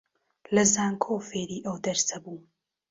[0.55, 2.43] لە زانکۆ فێری ئەو دەرسە بووم